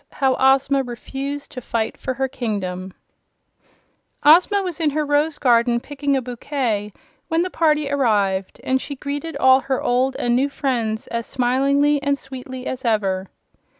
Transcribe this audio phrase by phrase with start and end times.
[0.13, 2.95] How Ozma Refused to Fight for Her Kingdom
[4.23, 6.91] Ozma was in her rose garden picking a bouquet
[7.27, 12.01] when the party arrived, and she greeted all her old and new friends as smilingly
[12.01, 13.27] and sweetly as ever.